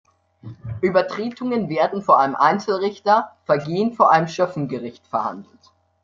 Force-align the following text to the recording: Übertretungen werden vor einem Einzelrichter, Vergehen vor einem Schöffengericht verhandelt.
Übertretungen 0.81 1.69
werden 1.69 2.01
vor 2.01 2.17
einem 2.19 2.33
Einzelrichter, 2.33 3.37
Vergehen 3.45 3.93
vor 3.93 4.09
einem 4.11 4.27
Schöffengericht 4.27 5.05
verhandelt. 5.05 5.59